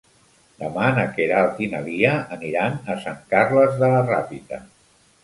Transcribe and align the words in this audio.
Demà 0.61 0.85
na 0.99 1.03
Queralt 1.17 1.61
i 1.65 1.69
na 1.73 1.81
Lia 1.89 2.13
aniran 2.37 2.79
a 2.95 2.97
Sant 3.05 3.21
Carles 3.35 3.77
de 3.85 3.91
la 3.93 4.01
Ràpita. 4.09 4.61